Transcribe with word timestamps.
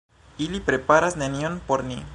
Ili 0.45 0.61
preparas 0.69 1.19
nenion 1.25 1.61
por 1.69 1.85
ni! 1.93 2.05